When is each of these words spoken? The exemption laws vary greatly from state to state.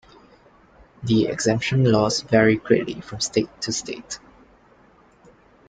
The 1.03 1.27
exemption 1.27 1.83
laws 1.85 2.21
vary 2.21 2.55
greatly 2.55 3.01
from 3.01 3.19
state 3.19 3.51
to 3.61 3.71
state. 3.71 4.17